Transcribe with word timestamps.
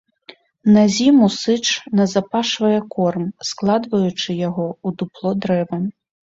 На 0.77 0.85
зіму 0.95 1.27
сыч 1.41 1.65
назапашвае 1.99 2.79
корм, 2.95 3.29
складваючы 3.53 4.29
яго 4.49 4.67
ў 4.73 4.99
дупло 4.99 5.29
дрэва. 5.47 5.77